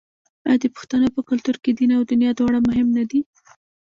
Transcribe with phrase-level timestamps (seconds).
[0.47, 3.21] آیا د پښتنو په کلتور کې دین او دنیا دواړه مهم نه دي؟